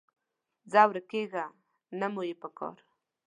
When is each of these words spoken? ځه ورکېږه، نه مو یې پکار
ځه 0.71 0.81
ورکېږه، 0.89 1.45
نه 1.99 2.07
مو 2.13 2.21
یې 2.29 2.35
پکار 2.41 2.77